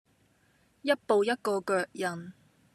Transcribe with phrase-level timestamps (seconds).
[0.81, 2.33] 一步一個腳印